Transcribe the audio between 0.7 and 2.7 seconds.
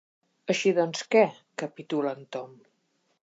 doncs què —capitula el Tom—.